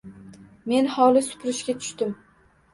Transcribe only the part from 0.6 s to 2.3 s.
Men hovli supurishga tushdim.